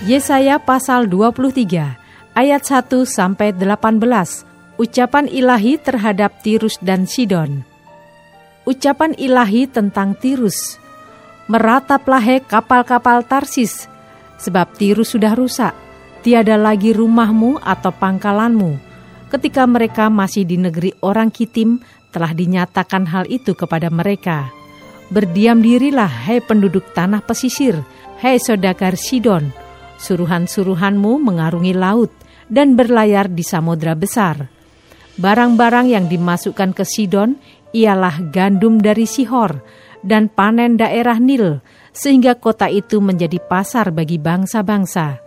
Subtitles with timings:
[0.00, 4.00] Yesaya pasal 23 ayat 1 sampai 18
[4.80, 7.60] ucapan ilahi terhadap Tirus dan Sidon.
[8.64, 10.80] Ucapan ilahi tentang Tirus.
[11.52, 13.92] Merataplah he kapal-kapal Tarsis,
[14.40, 15.76] sebab Tirus sudah rusak,
[16.24, 18.80] tiada lagi rumahmu atau pangkalanmu.
[19.28, 21.76] Ketika mereka masih di negeri orang Kitim,
[22.08, 24.48] telah dinyatakan hal itu kepada mereka.
[25.12, 27.76] Berdiam dirilah, hai penduduk tanah pesisir,
[28.24, 29.52] hai saudagar Sidon,
[30.00, 32.08] Suruhan-suruhanmu mengarungi laut
[32.48, 34.48] dan berlayar di samudra besar.
[35.20, 37.36] Barang-barang yang dimasukkan ke Sidon
[37.76, 39.60] ialah gandum dari Sihor
[40.00, 41.60] dan panen daerah Nil,
[41.92, 45.20] sehingga kota itu menjadi pasar bagi bangsa-bangsa.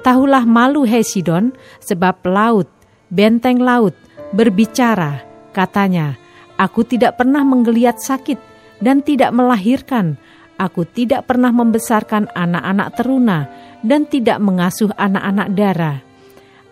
[0.00, 1.52] Tahulah malu hei Sidon,
[1.84, 2.72] sebab laut,
[3.12, 3.92] benteng laut,
[4.32, 5.20] berbicara,
[5.52, 6.16] katanya,
[6.58, 8.34] Aku tidak pernah menggeliat sakit
[8.82, 10.18] dan tidak melahirkan,
[10.58, 13.46] aku tidak pernah membesarkan anak-anak teruna,
[13.82, 15.98] dan tidak mengasuh anak-anak darah.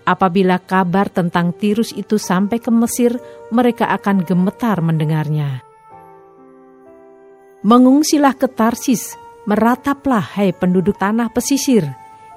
[0.07, 3.19] Apabila kabar tentang Tirus itu sampai ke Mesir,
[3.51, 5.67] mereka akan gemetar mendengarnya.
[7.67, 9.19] Mengungsilah ke Tarsis,
[9.51, 11.83] merataplah hai penduduk tanah pesisir.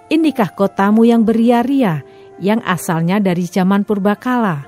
[0.09, 2.01] Inikah kotamu yang beria-ria,
[2.41, 4.65] yang asalnya dari zaman purbakala.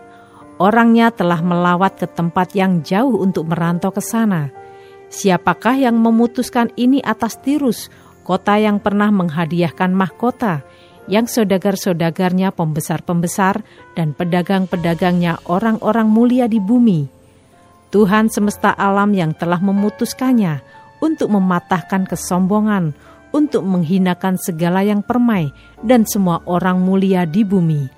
[0.61, 4.53] Orangnya telah melawat ke tempat yang jauh untuk merantau ke sana.
[5.09, 7.89] Siapakah yang memutuskan ini atas Tirus
[8.21, 10.61] kota yang pernah menghadiahkan mahkota,
[11.09, 13.65] yang saudagar-saudagarnya pembesar-pembesar
[13.97, 17.09] dan pedagang-pedagangnya orang-orang mulia di bumi.
[17.91, 20.63] Tuhan semesta alam yang telah memutuskannya
[21.03, 22.95] untuk mematahkan kesombongan,
[23.35, 25.51] untuk menghinakan segala yang permai
[25.83, 27.89] dan semua orang mulia di bumi.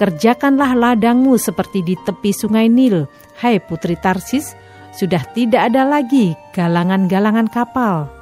[0.00, 3.06] Kerjakanlah ladangmu seperti di tepi sungai Nil,
[3.44, 4.56] hai putri Tarsis,
[4.94, 8.13] sudah tidak ada lagi galangan-galangan kapal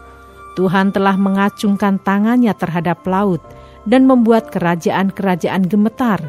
[0.53, 3.41] Tuhan telah mengacungkan tangannya terhadap laut
[3.89, 6.21] dan membuat kerajaan-kerajaan gemetar.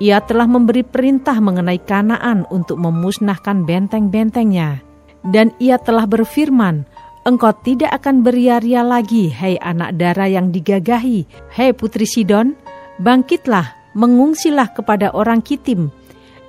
[0.00, 4.80] Ia telah memberi perintah mengenai Kanaan untuk memusnahkan benteng-bentengnya.
[5.20, 6.88] Dan ia telah berfirman,
[7.28, 12.56] Engkau tidak akan beria-ria lagi, hai anak dara yang digagahi, hai putri Sidon,
[12.96, 15.92] bangkitlah, mengungsilah kepada orang Kitim.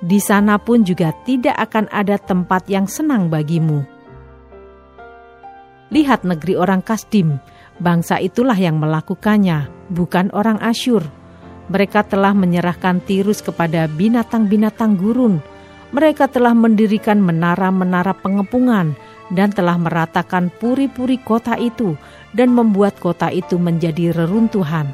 [0.00, 3.91] Di sana pun juga tidak akan ada tempat yang senang bagimu
[5.92, 7.36] Lihat negeri orang Kasdim,
[7.76, 11.04] bangsa itulah yang melakukannya, bukan orang Asyur.
[11.68, 15.44] Mereka telah menyerahkan Tirus kepada binatang-binatang gurun.
[15.92, 18.96] Mereka telah mendirikan menara-menara pengepungan
[19.28, 21.92] dan telah meratakan puri-puri kota itu
[22.32, 24.88] dan membuat kota itu menjadi reruntuhan.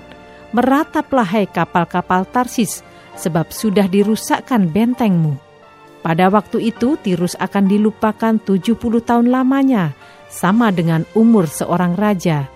[0.51, 2.83] Merataplah hai kapal-kapal Tarsis,
[3.15, 5.39] sebab sudah dirusakkan bentengmu.
[6.03, 9.95] Pada waktu itu Tirus akan dilupakan 70 tahun lamanya,
[10.29, 12.47] sama dengan umur seorang raja.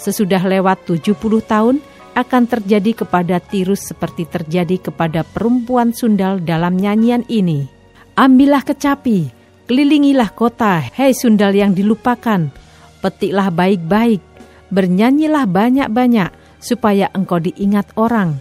[0.00, 1.14] Sesudah lewat 70
[1.44, 1.76] tahun,
[2.12, 7.64] akan terjadi kepada Tirus seperti terjadi kepada perempuan sundal dalam nyanyian ini.
[8.12, 9.32] Ambillah kecapi,
[9.64, 12.52] kelilingilah kota, hei sundal yang dilupakan,
[13.00, 14.20] petiklah baik-baik,
[14.68, 16.28] bernyanyilah banyak-banyak,
[16.60, 18.36] supaya engkau diingat orang.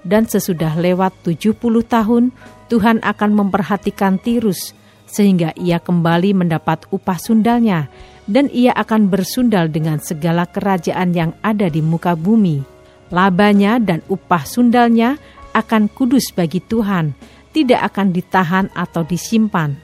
[0.00, 2.32] Dan sesudah lewat 70 tahun,
[2.72, 4.72] Tuhan akan memperhatikan Tirus,
[5.10, 7.90] sehingga ia kembali mendapat upah sundalnya,
[8.30, 12.62] dan ia akan bersundal dengan segala kerajaan yang ada di muka bumi.
[13.10, 15.18] Labanya dan upah sundalnya
[15.50, 17.10] akan kudus bagi Tuhan,
[17.50, 19.74] tidak akan ditahan atau disimpan.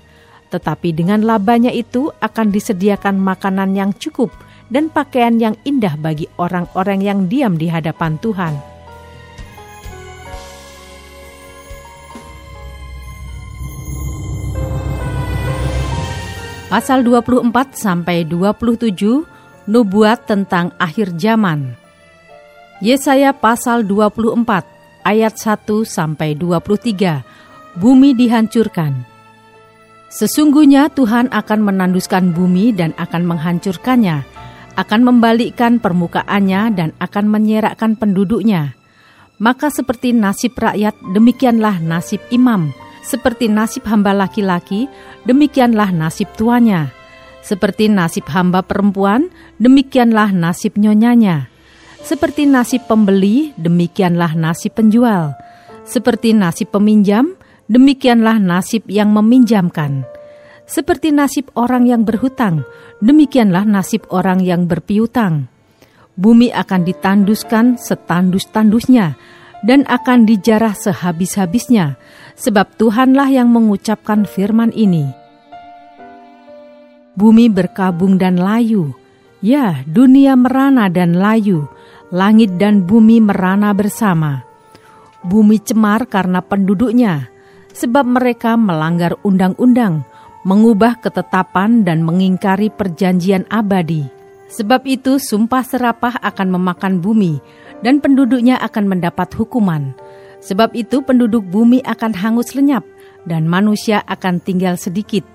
[0.47, 4.31] Tetapi dengan labanya itu akan disediakan makanan yang cukup
[4.71, 8.76] dan pakaian yang indah bagi orang-orang yang diam di hadapan Tuhan
[16.77, 18.93] pasal 24 sampai 27
[19.65, 21.73] nubuat tentang akhir zaman.
[22.85, 24.45] Yesaya pasal 24
[25.01, 27.25] ayat 1 sampai 23
[27.81, 28.93] bumi dihancurkan.
[30.13, 34.29] Sesungguhnya Tuhan akan menanduskan bumi dan akan menghancurkannya,
[34.77, 38.77] akan membalikkan permukaannya dan akan menyerakkan penduduknya.
[39.41, 42.69] Maka seperti nasib rakyat, demikianlah nasib imam.
[43.07, 44.91] Seperti nasib hamba laki-laki,
[45.23, 46.91] demikianlah nasib tuanya.
[47.47, 49.31] Seperti nasib hamba perempuan,
[49.63, 51.47] demikianlah nasib nyonyanya.
[52.03, 55.39] Seperti nasib pembeli, demikianlah nasib penjual.
[55.87, 57.39] Seperti nasib peminjam,
[57.71, 60.03] demikianlah nasib yang meminjamkan.
[60.67, 62.67] Seperti nasib orang yang berhutang,
[62.99, 65.47] demikianlah nasib orang yang berpiutang.
[66.19, 69.15] Bumi akan ditanduskan setandus-tandusnya
[69.63, 71.95] dan akan dijarah sehabis-habisnya,
[72.37, 75.09] sebab Tuhanlah yang mengucapkan firman ini.
[77.17, 78.93] Bumi berkabung dan layu,
[79.41, 81.65] ya dunia merana dan layu,
[82.13, 84.45] langit dan bumi merana bersama.
[85.25, 87.33] Bumi cemar karena penduduknya,
[87.73, 90.05] sebab mereka melanggar undang-undang,
[90.45, 94.07] mengubah ketetapan dan mengingkari perjanjian abadi.
[94.47, 97.43] Sebab itu sumpah serapah akan memakan bumi,
[97.83, 99.91] dan penduduknya akan mendapat hukuman.
[100.47, 102.87] Sebab itu penduduk bumi akan hangus lenyap,
[103.27, 105.27] dan manusia akan tinggal sedikit.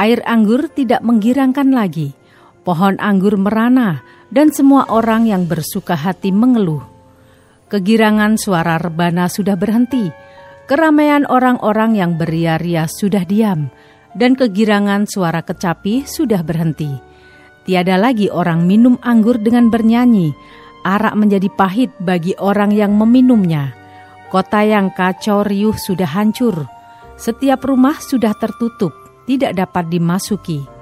[0.00, 2.16] Air anggur tidak menggirangkan lagi,
[2.64, 4.00] pohon anggur merana,
[4.32, 6.80] dan semua orang yang bersuka hati mengeluh.
[7.68, 10.08] Kegirangan suara rebana sudah berhenti,
[10.64, 13.68] keramaian orang-orang yang beria-ria sudah diam,
[14.16, 16.90] dan kegirangan suara kecapi sudah berhenti.
[17.68, 20.32] Tiada lagi orang minum anggur dengan bernyanyi,
[20.84, 23.83] arak menjadi pahit bagi orang yang meminumnya.
[24.28, 26.68] Kota yang kacau riuh sudah hancur,
[27.16, 28.92] setiap rumah sudah tertutup,
[29.28, 30.74] tidak dapat dimasuki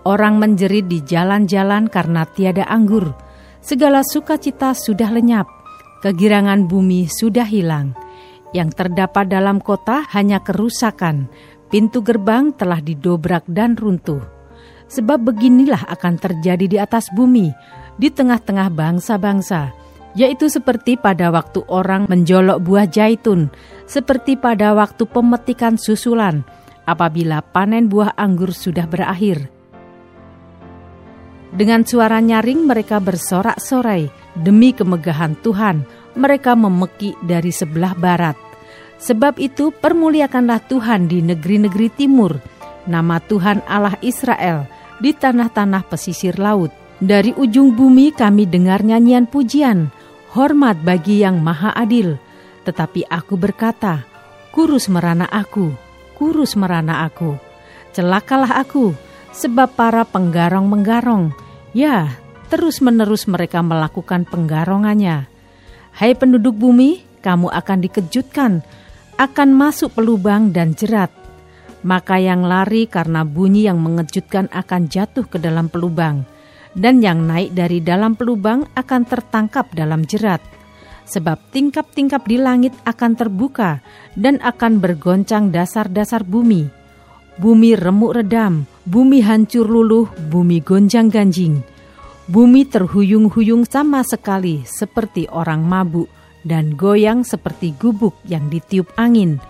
[0.00, 3.12] Orang menjerit di jalan-jalan karena tiada anggur.
[3.60, 5.44] Segala sukacita sudah lenyap.
[6.00, 7.92] Kegirangan bumi sudah hilang.
[8.56, 11.28] Yang terdapat dalam kota hanya kerusakan.
[11.68, 14.24] Pintu gerbang telah didobrak dan runtuh.
[14.88, 17.52] Sebab beginilah akan terjadi di atas bumi,
[18.00, 19.70] di tengah-tengah bangsa-bangsa,
[20.18, 23.50] yaitu seperti pada waktu orang menjolok buah jaitun,
[23.86, 26.42] seperti pada waktu pemetikan susulan,
[26.86, 29.60] apabila panen buah anggur sudah berakhir
[31.50, 34.06] dengan suara nyaring mereka bersorak-sorai
[34.38, 35.82] demi kemegahan Tuhan.
[36.10, 38.34] Mereka memeki dari sebelah barat.
[38.98, 42.38] Sebab itu permuliakanlah Tuhan di negeri-negeri timur.
[42.86, 44.66] Nama Tuhan Allah Israel
[44.98, 46.74] di tanah-tanah pesisir laut.
[47.00, 49.88] Dari ujung bumi kami dengar nyanyian pujian,
[50.34, 52.18] hormat bagi yang maha adil.
[52.62, 54.04] Tetapi aku berkata,
[54.54, 55.74] kurus merana aku,
[56.14, 57.34] kurus merana aku.
[57.90, 58.94] Celakalah aku,
[59.34, 61.34] sebab para penggarong-menggarong,
[61.74, 62.14] ya
[62.50, 65.30] terus-menerus mereka melakukan penggarongannya.
[65.94, 68.62] Hai penduduk bumi, kamu akan dikejutkan,
[69.18, 71.10] akan masuk pelubang dan jerat.
[71.80, 76.28] Maka yang lari karena bunyi yang mengejutkan akan jatuh ke dalam pelubang,
[76.76, 80.42] dan yang naik dari dalam pelubang akan tertangkap dalam jerat.
[81.10, 83.82] Sebab tingkap-tingkap di langit akan terbuka
[84.14, 86.80] dan akan bergoncang dasar-dasar bumi
[87.40, 91.64] bumi remuk redam, bumi hancur luluh, bumi gonjang ganjing.
[92.28, 96.06] Bumi terhuyung-huyung sama sekali seperti orang mabuk
[96.44, 99.40] dan goyang seperti gubuk yang ditiup angin.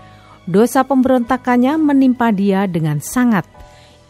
[0.46, 3.44] Dosa pemberontakannya menimpa dia dengan sangat.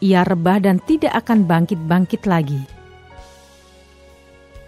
[0.05, 2.80] Ia rebah dan tidak akan bangkit-bangkit lagi.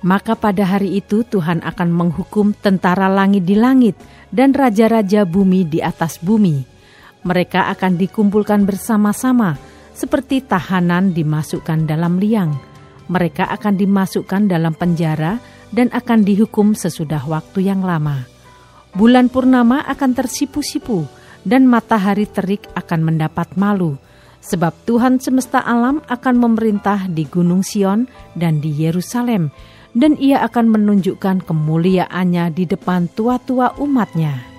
[0.02, 3.94] Maka pada hari itu Tuhan akan menghukum tentara langit di langit
[4.34, 6.72] dan raja-raja bumi di atas bumi
[7.22, 9.54] mereka akan dikumpulkan bersama-sama,
[9.94, 12.58] seperti tahanan dimasukkan dalam liang.
[13.06, 15.38] Mereka akan dimasukkan dalam penjara
[15.70, 18.26] dan akan dihukum sesudah waktu yang lama.
[18.92, 21.06] Bulan purnama akan tersipu-sipu,
[21.42, 23.98] dan matahari terik akan mendapat malu,
[24.38, 28.06] sebab Tuhan semesta alam akan memerintah di Gunung Sion
[28.38, 29.50] dan di Yerusalem,
[29.92, 34.52] dan ia akan menunjukkan kemuliaannya di depan tua-tua umatnya.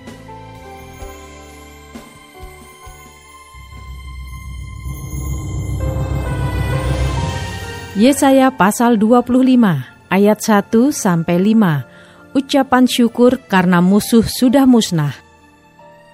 [7.94, 9.30] Yesaya pasal 25
[10.10, 12.34] ayat 1 sampai 5.
[12.34, 15.14] Ucapan syukur karena musuh sudah musnah.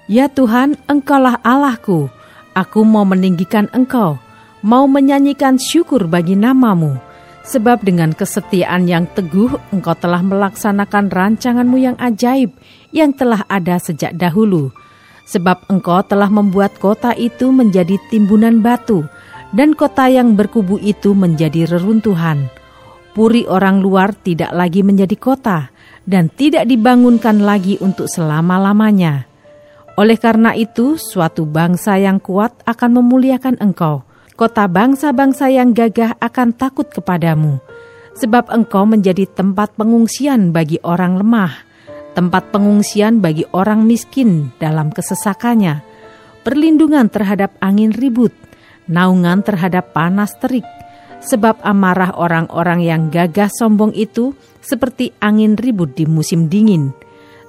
[0.04, 2.12] Ya Tuhan, Engkaulah Allahku.
[2.52, 4.20] Aku mau meninggikan Engkau,
[4.60, 7.09] mau menyanyikan syukur bagi namamu.
[7.40, 12.52] Sebab dengan kesetiaan yang teguh Engkau telah melaksanakan rancanganmu yang ajaib
[12.92, 14.68] yang telah ada sejak dahulu.
[15.24, 19.08] Sebab Engkau telah membuat kota itu menjadi timbunan batu,
[19.56, 22.50] dan kota yang berkubu itu menjadi reruntuhan.
[23.10, 25.74] Puri orang luar tidak lagi menjadi kota
[26.06, 29.26] dan tidak dibangunkan lagi untuk selama-lamanya.
[29.98, 34.06] Oleh karena itu, suatu bangsa yang kuat akan memuliakan engkau.
[34.40, 37.60] Kota bangsa-bangsa yang gagah akan takut kepadamu,
[38.16, 41.52] sebab engkau menjadi tempat pengungsian bagi orang lemah,
[42.16, 45.84] tempat pengungsian bagi orang miskin dalam kesesakannya,
[46.40, 48.32] perlindungan terhadap angin ribut,
[48.88, 50.64] naungan terhadap panas terik,
[51.20, 54.32] sebab amarah orang-orang yang gagah sombong itu
[54.64, 56.96] seperti angin ribut di musim dingin,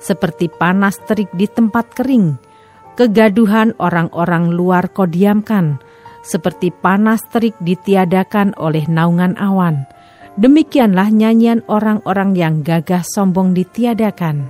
[0.04, 2.36] seperti panas terik di tempat kering,
[3.00, 5.80] kegaduhan orang-orang luar kau diamkan,
[6.22, 9.86] seperti panas terik ditiadakan oleh naungan awan.
[10.40, 14.48] Demikianlah nyanyian orang-orang yang gagah sombong ditiadakan.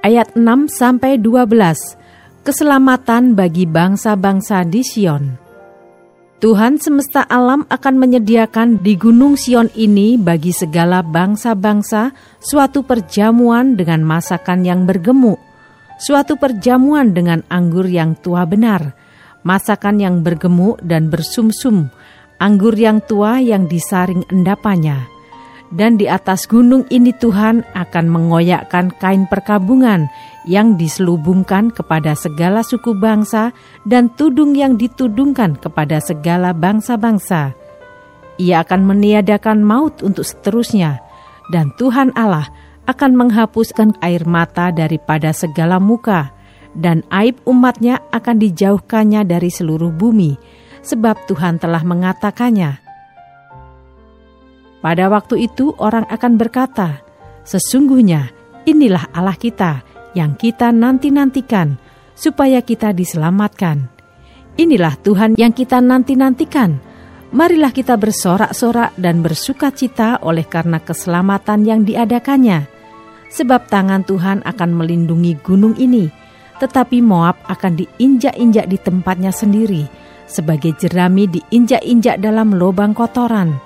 [0.00, 2.46] Ayat 6 sampai 12.
[2.46, 5.48] Keselamatan bagi bangsa-bangsa di Sion.
[6.38, 14.06] Tuhan semesta alam akan menyediakan di Gunung Sion ini bagi segala bangsa-bangsa suatu perjamuan dengan
[14.06, 15.42] masakan yang bergemuk,
[15.98, 18.94] suatu perjamuan dengan anggur yang tua benar,
[19.48, 21.88] masakan yang bergemuk dan bersumsum,
[22.36, 25.08] anggur yang tua yang disaring endapannya.
[25.68, 30.08] Dan di atas gunung ini Tuhan akan mengoyakkan kain perkabungan
[30.48, 33.52] yang diselubungkan kepada segala suku bangsa
[33.84, 37.52] dan tudung yang ditudungkan kepada segala bangsa-bangsa.
[38.40, 41.04] Ia akan meniadakan maut untuk seterusnya,
[41.52, 42.48] dan Tuhan Allah
[42.88, 46.32] akan menghapuskan air mata daripada segala muka,
[46.78, 50.38] dan aib umatnya akan dijauhkannya dari seluruh bumi,
[50.86, 52.78] sebab Tuhan telah mengatakannya.
[54.78, 57.02] Pada waktu itu orang akan berkata,
[57.42, 58.30] Sesungguhnya
[58.62, 59.82] inilah Allah kita
[60.14, 61.74] yang kita nanti-nantikan,
[62.14, 63.90] supaya kita diselamatkan.
[64.58, 66.78] Inilah Tuhan yang kita nanti-nantikan.
[67.28, 72.66] Marilah kita bersorak-sorak dan bersuka cita oleh karena keselamatan yang diadakannya.
[73.28, 76.08] Sebab tangan Tuhan akan melindungi gunung ini,
[76.58, 79.86] tetapi Moab akan diinjak-injak di tempatnya sendiri,
[80.26, 83.56] sebagai jerami diinjak-injak dalam lubang kotoran.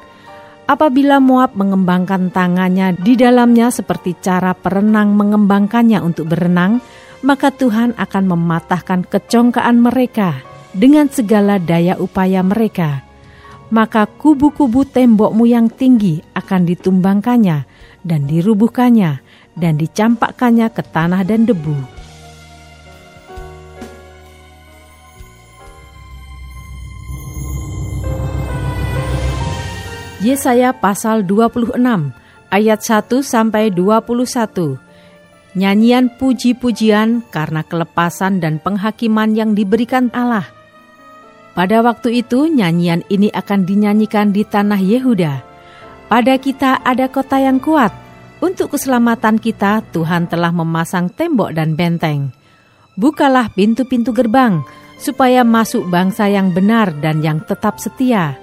[0.69, 6.79] Apabila Moab mengembangkan tangannya di dalamnya seperti cara perenang mengembangkannya untuk berenang,
[7.27, 10.39] maka Tuhan akan mematahkan kecongkaan mereka
[10.71, 13.03] dengan segala daya upaya mereka.
[13.73, 17.59] Maka kubu-kubu tembokmu yang tinggi akan ditumbangkannya
[18.05, 19.25] dan dirubuhkannya
[19.57, 22.02] dan dicampakkannya ke tanah dan debu
[30.23, 31.75] Yesaya pasal 26
[32.55, 34.79] ayat 1 sampai 21.
[35.59, 40.47] Nyanyian puji-pujian karena kelepasan dan penghakiman yang diberikan Allah.
[41.59, 45.43] Pada waktu itu nyanyian ini akan dinyanyikan di tanah Yehuda.
[46.07, 47.91] Pada kita ada kota yang kuat.
[48.39, 52.31] Untuk keselamatan kita Tuhan telah memasang tembok dan benteng.
[52.95, 54.63] Bukalah pintu-pintu gerbang
[55.03, 58.42] supaya masuk bangsa yang benar dan yang tetap setia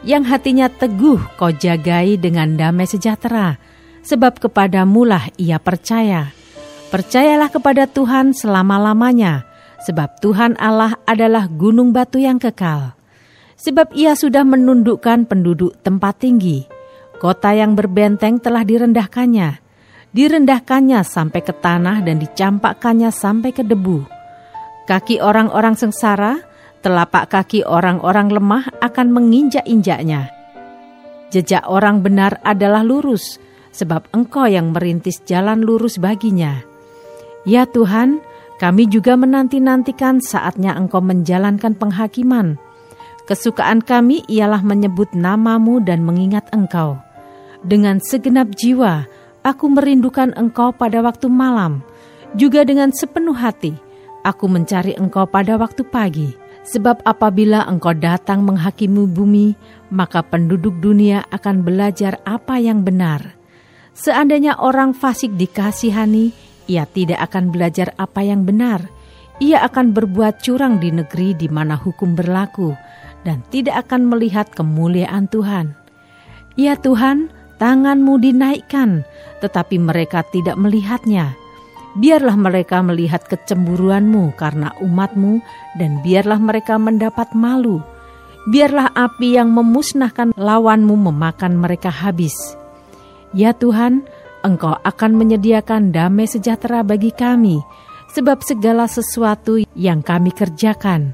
[0.00, 3.60] yang hatinya teguh kau jagai dengan damai sejahtera,
[4.00, 6.32] sebab kepadamulah ia percaya.
[6.90, 9.46] Percayalah kepada Tuhan selama-lamanya,
[9.84, 12.96] sebab Tuhan Allah adalah gunung batu yang kekal.
[13.60, 16.64] Sebab ia sudah menundukkan penduduk tempat tinggi,
[17.20, 19.60] kota yang berbenteng telah direndahkannya,
[20.16, 24.02] direndahkannya sampai ke tanah dan dicampakkannya sampai ke debu.
[24.88, 26.49] Kaki orang-orang sengsara
[26.80, 30.32] telapak kaki orang-orang lemah akan menginjak-injaknya.
[31.30, 33.38] Jejak orang benar adalah lurus,
[33.70, 36.58] sebab Engkau yang merintis jalan lurus baginya.
[37.46, 38.18] Ya Tuhan,
[38.58, 42.58] kami juga menanti-nantikan saatnya Engkau menjalankan penghakiman.
[43.30, 46.98] Kesukaan kami ialah menyebut namamu dan mengingat Engkau.
[47.62, 49.06] Dengan segenap jiwa,
[49.46, 51.86] aku merindukan Engkau pada waktu malam.
[52.34, 53.78] Juga dengan sepenuh hati,
[54.26, 59.56] aku mencari Engkau pada waktu pagi Sebab apabila engkau datang menghakimi bumi,
[59.88, 63.34] maka penduduk dunia akan belajar apa yang benar.
[63.96, 66.32] Seandainya orang fasik dikasihani,
[66.68, 68.86] ia tidak akan belajar apa yang benar.
[69.40, 72.76] Ia akan berbuat curang di negeri di mana hukum berlaku
[73.24, 75.72] dan tidak akan melihat kemuliaan Tuhan.
[76.60, 79.08] Ya Tuhan, tanganmu dinaikkan,
[79.40, 81.32] tetapi mereka tidak melihatnya
[81.98, 85.42] Biarlah mereka melihat kecemburuanmu karena umatmu,
[85.74, 87.82] dan biarlah mereka mendapat malu.
[88.46, 92.34] Biarlah api yang memusnahkan lawanmu memakan mereka habis.
[93.34, 94.06] Ya Tuhan,
[94.46, 97.60] Engkau akan menyediakan damai sejahtera bagi kami,
[98.14, 101.12] sebab segala sesuatu yang kami kerjakan,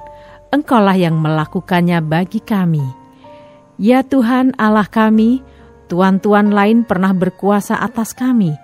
[0.55, 2.85] Engkaulah yang melakukannya bagi kami.
[3.77, 5.43] Ya Tuhan Allah kami,
[5.91, 8.55] tuan-tuan lain pernah berkuasa atas kami,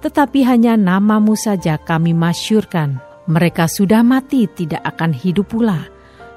[0.00, 3.00] tetapi hanya namamu saja kami masyurkan.
[3.30, 5.86] Mereka sudah mati, tidak akan hidup pula.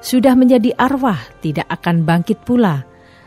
[0.04, 2.84] Sudah menjadi arwah, tidak akan bangkit pula.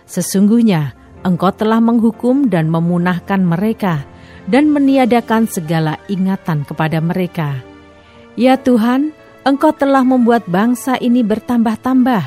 [0.07, 4.05] Sesungguhnya engkau telah menghukum dan memunahkan mereka,
[4.45, 7.59] dan meniadakan segala ingatan kepada mereka.
[8.37, 9.17] Ya Tuhan,
[9.47, 12.23] Engkau telah membuat bangsa ini bertambah-tambah.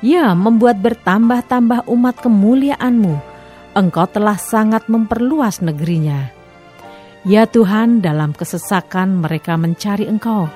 [0.00, 3.20] Ya, membuat bertambah-tambah umat kemuliaan-Mu.
[3.76, 6.33] Engkau telah sangat memperluas negerinya.
[7.24, 10.48] Ya Tuhan, dalam kesesakan mereka mencari Engkau.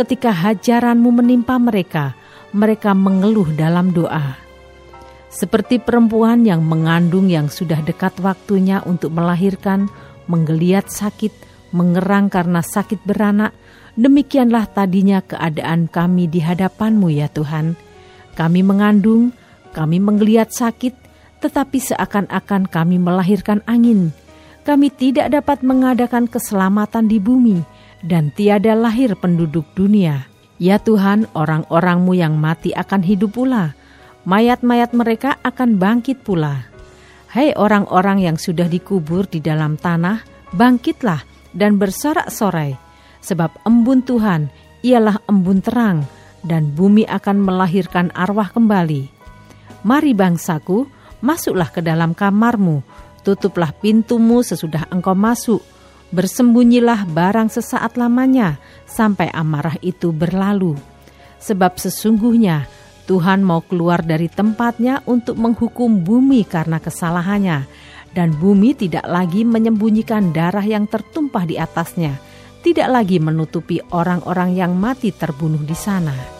[0.00, 2.16] Ketika hajaran-Mu menimpa mereka,
[2.56, 4.36] mereka mengeluh dalam doa.
[5.28, 9.92] Seperti perempuan yang mengandung yang sudah dekat waktunya untuk melahirkan,
[10.24, 11.32] menggeliat sakit,
[11.76, 13.52] mengerang karena sakit beranak,
[13.96, 17.80] Demikianlah tadinya keadaan kami di hadapanmu ya Tuhan.
[18.36, 19.32] Kami mengandung,
[19.72, 20.92] kami menggeliat sakit,
[21.40, 24.12] tetapi seakan-akan kami melahirkan angin.
[24.66, 27.62] Kami tidak dapat mengadakan keselamatan di bumi,
[28.02, 30.26] dan tiada lahir penduduk dunia.
[30.58, 33.78] Ya Tuhan, orang-orangmu yang mati akan hidup pula.
[34.26, 36.66] Mayat-mayat mereka akan bangkit pula.
[37.30, 41.22] Hai orang-orang yang sudah dikubur di dalam tanah, bangkitlah
[41.54, 42.86] dan bersorak-sorai
[43.26, 44.46] sebab embun Tuhan
[44.86, 46.06] ialah embun terang,
[46.46, 49.10] dan bumi akan melahirkan arwah kembali.
[49.82, 50.86] Mari bangsaku,
[51.18, 52.86] masuklah ke dalam kamarmu,
[53.26, 55.58] tutuplah pintumu sesudah engkau masuk,
[56.14, 60.78] bersembunyilah barang sesaat lamanya, sampai amarah itu berlalu.
[61.42, 62.70] Sebab sesungguhnya
[63.10, 67.66] Tuhan mau keluar dari tempatnya untuk menghukum bumi karena kesalahannya,
[68.14, 72.22] dan bumi tidak lagi menyembunyikan darah yang tertumpah di atasnya,
[72.62, 76.35] tidak lagi menutupi orang-orang yang mati terbunuh di sana.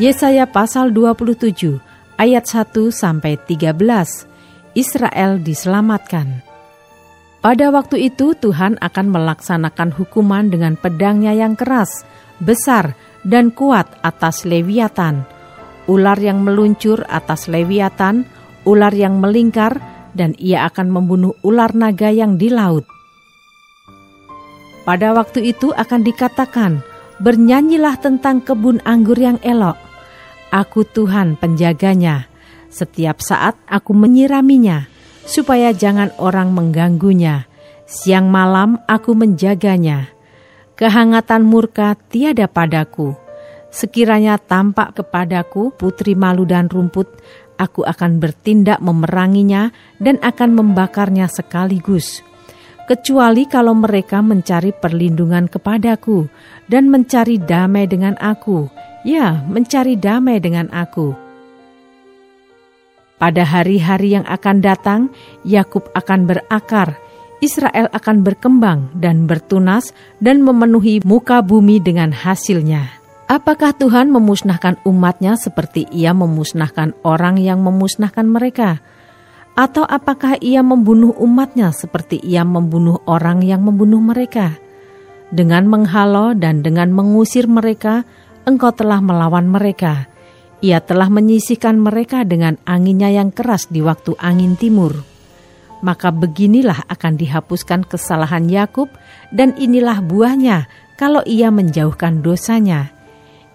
[0.00, 1.76] Yesaya pasal 27
[2.16, 3.76] ayat 1 sampai 13
[4.72, 6.40] Israel diselamatkan.
[7.44, 12.08] Pada waktu itu Tuhan akan melaksanakan hukuman dengan pedangnya yang keras,
[12.40, 12.96] besar,
[13.28, 15.28] dan kuat atas Leviatan,
[15.84, 18.24] ular yang meluncur atas Leviatan,
[18.64, 19.84] ular yang melingkar,
[20.16, 22.88] dan ia akan membunuh ular naga yang di laut.
[24.88, 26.80] Pada waktu itu akan dikatakan,
[27.20, 29.76] bernyanyilah tentang kebun anggur yang elok.
[30.50, 32.26] Aku Tuhan penjaganya.
[32.70, 34.90] Setiap saat aku menyiraminya,
[35.22, 37.46] supaya jangan orang mengganggunya.
[37.86, 40.10] Siang malam aku menjaganya.
[40.74, 43.14] Kehangatan murka tiada padaku.
[43.70, 47.06] Sekiranya tampak kepadaku putri malu dan rumput,
[47.54, 49.70] aku akan bertindak memeranginya
[50.02, 52.26] dan akan membakarnya sekaligus.
[52.90, 56.26] Kecuali kalau mereka mencari perlindungan kepadaku
[56.66, 58.66] dan mencari damai dengan aku,
[59.06, 61.12] ya, mencari damai dengan aku.
[63.20, 65.12] Pada hari-hari yang akan datang,
[65.44, 66.96] Yakub akan berakar,
[67.44, 73.00] Israel akan berkembang dan bertunas, dan memenuhi muka bumi dengan hasilnya.
[73.28, 78.80] Apakah Tuhan memusnahkan umatnya seperti ia memusnahkan orang yang memusnahkan mereka?
[79.54, 84.56] Atau apakah ia membunuh umatnya seperti ia membunuh orang yang membunuh mereka?
[85.30, 88.02] Dengan menghalau dan dengan mengusir mereka,
[88.46, 90.08] engkau telah melawan mereka.
[90.60, 94.92] Ia telah menyisihkan mereka dengan anginnya yang keras di waktu angin timur.
[95.80, 98.92] Maka beginilah akan dihapuskan kesalahan Yakub,
[99.32, 100.68] dan inilah buahnya
[101.00, 102.92] kalau ia menjauhkan dosanya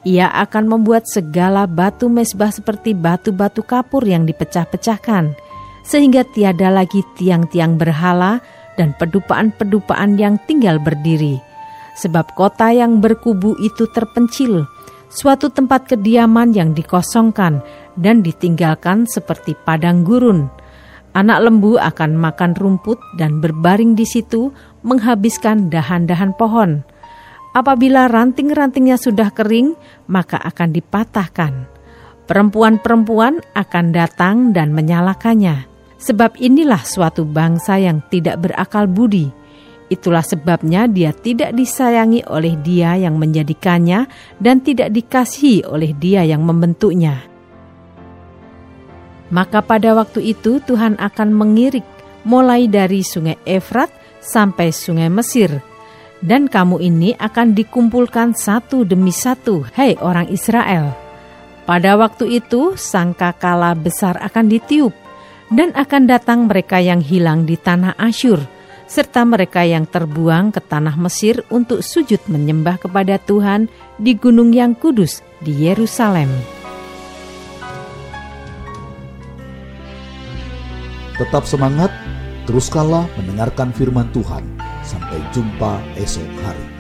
[0.06, 5.34] ia akan membuat segala batu mesbah seperti batu-batu kapur yang dipecah-pecahkan,
[5.82, 8.38] sehingga tiada lagi tiang-tiang berhala
[8.78, 11.42] dan pedupaan-pedupaan yang tinggal berdiri.
[11.98, 14.70] Sebab kota yang berkubu itu terpencil,
[15.16, 17.64] suatu tempat kediaman yang dikosongkan
[17.96, 20.52] dan ditinggalkan seperti padang gurun.
[21.16, 24.52] Anak lembu akan makan rumput dan berbaring di situ
[24.84, 26.84] menghabiskan dahan-dahan pohon
[27.56, 29.80] Apabila ranting-rantingnya sudah kering,
[30.12, 31.72] maka akan dipatahkan.
[32.28, 35.64] Perempuan-perempuan akan datang dan menyalakannya.
[35.96, 39.32] Sebab inilah suatu bangsa yang tidak berakal budi.
[39.86, 44.10] Itulah sebabnya dia tidak disayangi oleh dia yang menjadikannya
[44.42, 47.22] dan tidak dikasihi oleh dia yang membentuknya.
[49.30, 51.86] Maka pada waktu itu Tuhan akan mengirik
[52.26, 55.62] mulai dari sungai Efrat sampai sungai Mesir,
[56.26, 60.94] dan kamu ini akan dikumpulkan satu demi satu, hei orang Israel.
[61.66, 64.94] Pada waktu itu, sangkakala besar akan ditiup,
[65.54, 68.42] dan akan datang mereka yang hilang di tanah Asyur,
[68.86, 73.68] serta mereka yang terbuang ke tanah Mesir untuk sujud menyembah kepada Tuhan
[73.98, 76.30] di gunung yang kudus di Yerusalem.
[81.16, 81.90] Tetap semangat,
[82.44, 86.75] teruskanlah mendengarkan firman Tuhan Sampai jumpa esok hari.